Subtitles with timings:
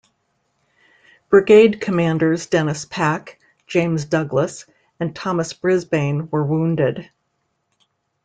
[1.29, 4.65] Brigade commanders Denis Pack, James Douglas,
[4.99, 7.07] and Thomas Brisbane were wounded.